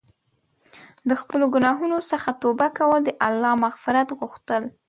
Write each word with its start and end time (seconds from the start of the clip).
د 1.09 1.11
خپلو 1.21 1.45
ګناهونو 1.55 1.97
څخه 2.11 2.29
توبه 2.41 2.67
کول 2.77 3.01
او 3.03 3.05
د 3.07 3.09
الله 3.27 3.51
مغفرت 3.65 4.07
غوښتل. 4.19 4.63